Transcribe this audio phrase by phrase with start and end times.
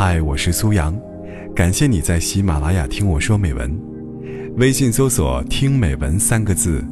[0.00, 0.96] 嗨，我是苏阳，
[1.56, 3.76] 感谢你在喜马拉雅听我说美文。
[4.56, 6.84] 微信搜索“听美文”三个字，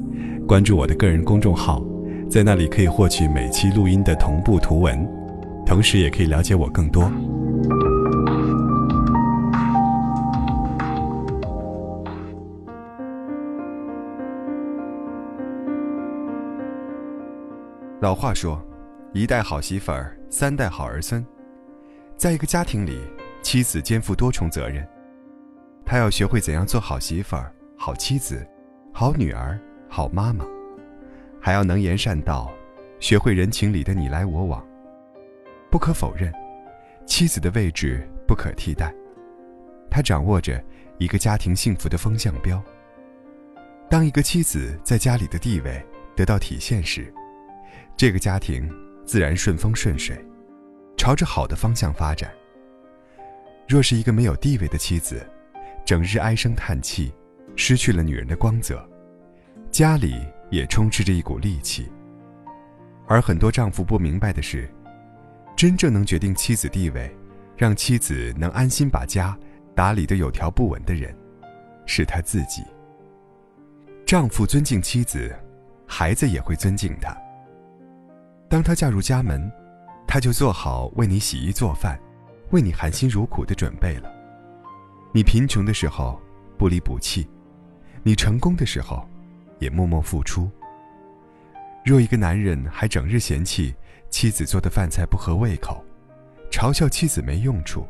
[0.44, 1.80] 关注我的个人公众号，
[2.28, 5.08] 在那里可以获取每期录音的同步图文，
[5.64, 7.08] 同时也可以了解我更多。
[18.00, 18.60] 老话说
[19.14, 21.24] ：“一代好媳妇儿，三代好儿孙。”
[22.16, 22.98] 在一个家庭里，
[23.42, 24.86] 妻子肩负多重责任，
[25.84, 28.46] 她要学会怎样做好媳妇儿、好妻子、
[28.90, 30.46] 好女儿、好妈妈，
[31.38, 32.50] 还要能言善道，
[33.00, 34.66] 学会人情里的你来我往。
[35.70, 36.32] 不可否认，
[37.04, 38.94] 妻子的位置不可替代，
[39.90, 40.64] 她掌握着
[40.96, 42.62] 一个家庭幸福的风向标。
[43.90, 45.84] 当一个妻子在家里的地位
[46.16, 47.12] 得到体现时，
[47.94, 48.66] 这个家庭
[49.04, 50.16] 自然顺风顺水。
[50.96, 52.30] 朝着好的方向发展。
[53.68, 55.28] 若是一个没有地位的妻子，
[55.84, 57.12] 整日唉声叹气，
[57.56, 58.84] 失去了女人的光泽，
[59.70, 61.90] 家里也充斥着一股戾气。
[63.08, 64.68] 而很多丈夫不明白的是，
[65.56, 67.14] 真正能决定妻子地位，
[67.56, 69.36] 让妻子能安心把家
[69.74, 71.14] 打理得有条不紊的人，
[71.86, 72.62] 是他自己。
[74.04, 75.34] 丈夫尊敬妻子，
[75.86, 77.16] 孩子也会尊敬他。
[78.48, 79.50] 当他嫁入家门。
[80.06, 82.00] 他就做好为你洗衣做饭，
[82.50, 84.10] 为你含辛茹苦的准备了。
[85.12, 86.20] 你贫穷的时候
[86.56, 87.28] 不离不弃，
[88.02, 89.06] 你成功的时候
[89.58, 90.50] 也默默付出。
[91.84, 93.74] 若一个男人还整日嫌弃
[94.10, 95.84] 妻子做的饭菜不合胃口，
[96.50, 97.86] 嘲笑妻子没用处，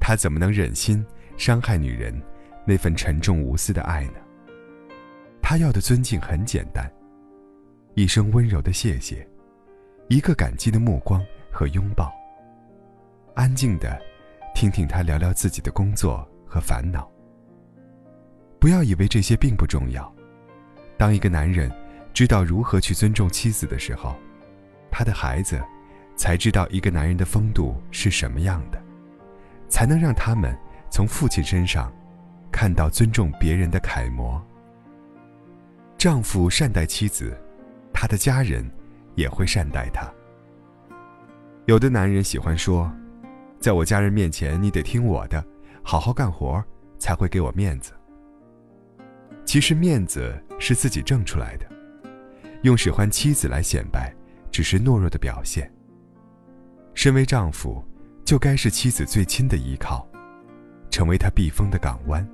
[0.00, 1.04] 他怎么能忍心
[1.36, 2.14] 伤害女人
[2.64, 4.20] 那份沉重无私的爱呢？
[5.40, 6.90] 他要的尊敬很简单，
[7.94, 9.26] 一声温柔的谢谢。
[10.08, 12.10] 一个感激的目光和拥抱。
[13.34, 14.00] 安静的，
[14.54, 17.06] 听听他聊聊自己的工作和烦恼。
[18.58, 20.10] 不要以为这些并不重要。
[20.96, 21.70] 当一个男人
[22.14, 24.16] 知道如何去尊重妻子的时候，
[24.90, 25.62] 他的孩子
[26.16, 28.82] 才知道一个男人的风度是什么样的，
[29.68, 30.58] 才能让他们
[30.90, 31.92] 从父亲身上
[32.50, 34.42] 看到尊重别人的楷模。
[35.98, 37.38] 丈夫善待妻子，
[37.92, 38.64] 他的家人。
[39.18, 40.08] 也会善待他。
[41.66, 42.90] 有的男人喜欢说
[43.58, 45.44] ：“在我家人面前，你得听我的，
[45.82, 46.62] 好好干活，
[47.00, 47.92] 才会给我面子。”
[49.44, 51.66] 其实面子是自己挣出来的，
[52.62, 54.14] 用使唤妻子来显摆，
[54.52, 55.68] 只是懦弱的表现。
[56.94, 57.84] 身为丈夫，
[58.24, 60.08] 就该是妻子最亲的依靠，
[60.90, 62.24] 成为她避风的港湾。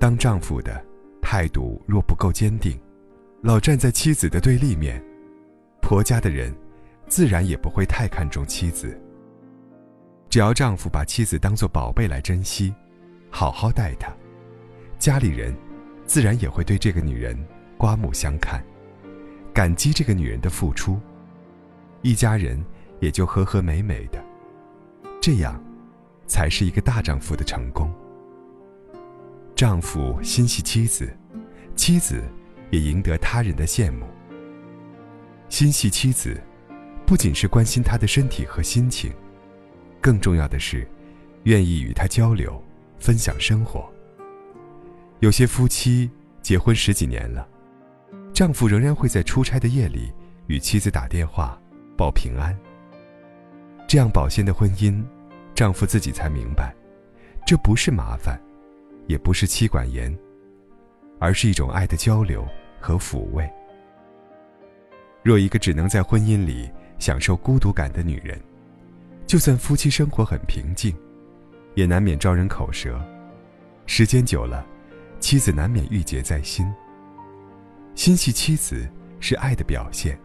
[0.00, 0.84] 当丈夫的
[1.22, 2.76] 态度若不够坚定，
[3.42, 5.00] 老站在妻子的对立面。
[5.80, 6.54] 婆家的人，
[7.08, 8.98] 自然也不会太看重妻子。
[10.28, 12.72] 只要丈夫把妻子当作宝贝来珍惜，
[13.30, 14.12] 好好待她，
[14.98, 15.54] 家里人
[16.06, 17.36] 自然也会对这个女人
[17.76, 18.64] 刮目相看，
[19.52, 21.00] 感激这个女人的付出，
[22.02, 22.64] 一家人
[23.00, 24.22] 也就和和美美的。
[25.20, 25.60] 这样，
[26.26, 27.92] 才是一个大丈夫的成功。
[29.56, 31.12] 丈夫心系妻子，
[31.74, 32.22] 妻子
[32.70, 34.06] 也赢得他人的羡慕。
[35.50, 36.40] 心系妻子，
[37.04, 39.12] 不仅是关心她的身体和心情，
[40.00, 40.88] 更重要的是，
[41.42, 42.62] 愿意与她交流、
[42.98, 43.86] 分享生活。
[45.18, 46.08] 有些夫妻
[46.40, 47.46] 结婚十几年了，
[48.32, 50.12] 丈夫仍然会在出差的夜里
[50.46, 51.60] 与妻子打电话
[51.96, 52.56] 报平安。
[53.88, 55.04] 这样保鲜的婚姻，
[55.52, 56.72] 丈夫自己才明白，
[57.44, 58.40] 这不是麻烦，
[59.08, 60.16] 也不是妻管严，
[61.18, 62.46] 而是一种爱的交流
[62.78, 63.50] 和抚慰。
[65.22, 68.40] 若一个只能在婚姻里享受孤独感的女人，
[69.26, 70.94] 就算夫妻生活很平静，
[71.74, 72.98] 也难免招人口舌。
[73.84, 74.64] 时间久了，
[75.18, 76.66] 妻子难免郁结在心。
[77.94, 78.88] 心系妻子
[79.20, 80.18] 是爱的表现，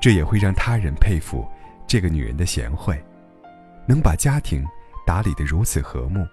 [0.00, 1.46] 这也会让他人佩服
[1.86, 2.98] 这个女人的贤惠，
[3.86, 4.64] 能把家庭
[5.06, 6.26] 打理得如此和睦，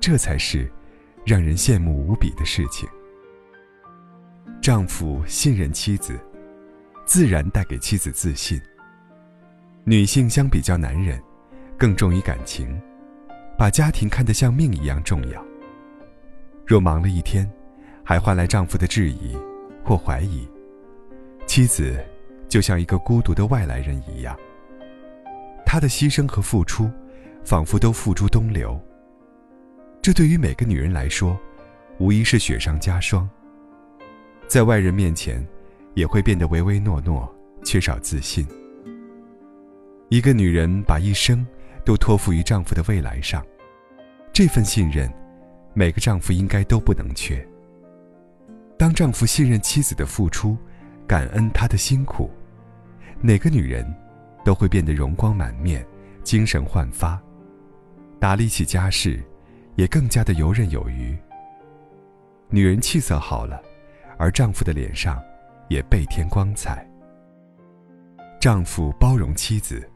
[0.00, 0.70] 这才是
[1.24, 2.88] 让人羡慕无比的事情。
[4.62, 6.16] 丈夫信任妻子。
[7.06, 8.60] 自然带给妻子自信。
[9.84, 11.22] 女性相比较男人，
[11.76, 12.80] 更重于感情，
[13.58, 15.44] 把家庭看得像命一样重要。
[16.66, 17.50] 若忙了一天，
[18.02, 19.36] 还换来丈夫的质疑
[19.84, 20.48] 或怀疑，
[21.46, 22.02] 妻子
[22.48, 24.34] 就像一个孤独的外来人一样。
[25.66, 26.90] 她的牺牲和付出，
[27.44, 28.80] 仿佛都付诸东流。
[30.00, 31.38] 这对于每个女人来说，
[31.98, 33.28] 无疑是雪上加霜。
[34.48, 35.46] 在外人面前。
[35.94, 37.32] 也会变得唯唯诺诺，
[37.64, 38.46] 缺少自信。
[40.10, 41.44] 一个女人把一生
[41.84, 43.44] 都托付于丈夫的未来上。
[44.32, 45.10] 这份信任，
[45.72, 47.46] 每个丈夫应该都不能缺。
[48.76, 50.56] 当丈夫信任妻子的付出，
[51.06, 52.30] 感恩她的辛苦，
[53.20, 53.86] 哪个女人
[54.44, 55.86] 都会变得容光满面、
[56.24, 57.20] 精神焕发，
[58.18, 59.22] 打理起家事
[59.76, 61.16] 也更加的游刃有余。
[62.50, 63.62] 女人气色好了，
[64.18, 65.22] 而丈夫的脸上
[65.68, 66.88] 也倍添光彩。
[68.40, 69.88] 丈夫包容妻子，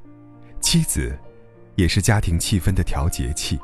[0.60, 1.18] 妻子
[1.76, 3.58] 也是家庭气氛的调节器。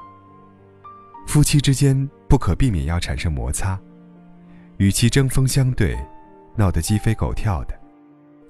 [1.26, 3.80] 夫妻之间不可避免要产生摩擦，
[4.76, 5.96] 与其针锋相对，
[6.54, 7.74] 闹得鸡飞狗跳的，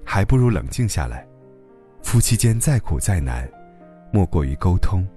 [0.05, 1.25] 还不如冷静下来。
[2.03, 3.49] 夫妻间再苦再难，
[4.11, 5.07] 莫过于沟通。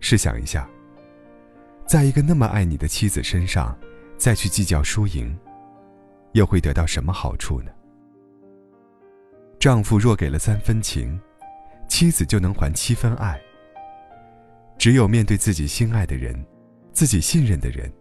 [0.00, 0.68] 试想一下，
[1.86, 3.76] 在一个那么爱你的妻子身上，
[4.16, 5.34] 再去计较输赢，
[6.32, 7.70] 又会得到什么好处呢？
[9.58, 11.18] 丈夫若给了三分情，
[11.88, 13.40] 妻子就能还七分爱。
[14.78, 16.46] 只有面对自己心爱的人，
[16.92, 17.92] 自己信任的人，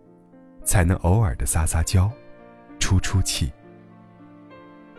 [0.63, 2.11] 才能偶尔的撒撒娇，
[2.79, 3.51] 出出气。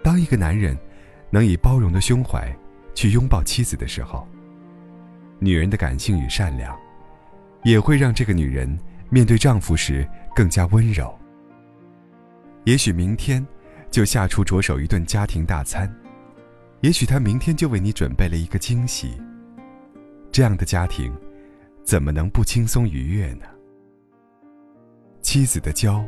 [0.03, 0.77] 当一个男人
[1.31, 2.53] 能以包容的胸怀
[2.95, 4.27] 去拥抱妻子的时候，
[5.39, 6.77] 女人的感性与善良，
[7.63, 8.77] 也会让这个女人
[9.11, 10.05] 面对丈夫时
[10.35, 11.17] 更加温柔。
[12.69, 13.43] 也许明天
[13.91, 15.91] 就下厨着手一顿家庭大餐，
[16.83, 19.19] 也许他明天就为你准备了一个惊喜。
[20.31, 21.11] 这样的家庭。
[21.83, 23.47] 怎么能不轻松愉悦呢？
[25.23, 26.05] 妻子的娇，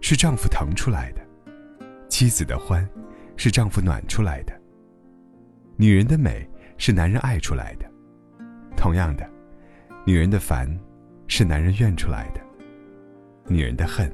[0.00, 1.20] 是丈夫疼出来的；
[2.08, 2.84] 妻子的欢，
[3.36, 4.52] 是丈夫暖出来的。
[5.76, 6.44] 女人的美
[6.78, 7.88] 是男人爱出来的，
[8.76, 9.24] 同样的，
[10.04, 10.68] 女人的烦，
[11.28, 12.40] 是男人怨出来的；
[13.46, 14.12] 女人的恨，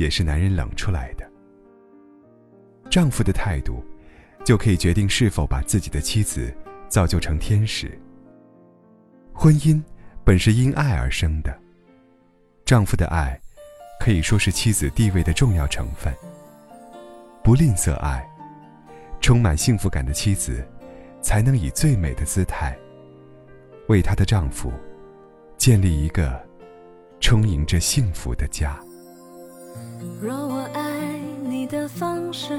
[0.00, 1.24] 也是男人冷出来的。
[2.90, 3.84] 丈夫的态度，
[4.44, 6.52] 就可以决定是否把自己的妻子
[6.88, 7.96] 造就成天使。
[9.32, 9.82] 婚姻。
[10.22, 11.58] 本是因爱而生的，
[12.64, 13.40] 丈夫的爱
[13.98, 16.14] 可以说是妻子地位的重要成分。
[17.42, 18.24] 不吝啬爱，
[19.20, 20.64] 充满幸福感的妻子，
[21.20, 22.78] 才能以最美的姿态，
[23.88, 24.70] 为她的丈夫
[25.56, 26.40] 建立一个
[27.18, 28.78] 充盈着幸福的家。
[30.20, 32.54] 若我爱你的方式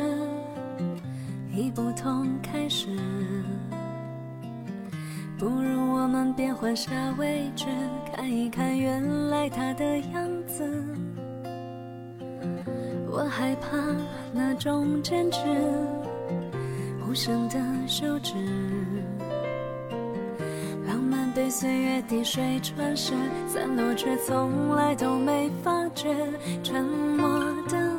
[1.53, 2.87] 已不同开始。
[5.37, 7.65] 不如我们变换下位置，
[8.15, 10.63] 看一看原来他的样子。
[13.09, 13.77] 我害怕
[14.31, 15.39] 那种坚持，
[17.07, 18.33] 无声的休止。
[21.41, 23.13] 被岁月滴水穿石，
[23.47, 26.15] 散落却从来都没发觉。
[26.61, 27.27] 沉默
[27.67, 27.90] 的。